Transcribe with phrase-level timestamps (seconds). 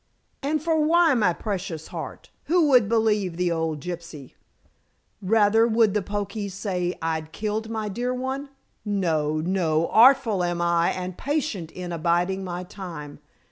[0.41, 2.31] "And for why, my precious heart?
[2.45, 4.33] Who would believe the old gypsy?
[5.21, 8.49] Rather would the Poknees say as I'd killed my dear one.
[8.83, 9.41] No!
[9.41, 9.89] no!
[9.89, 13.19] Artful am I and patient in abiding my time.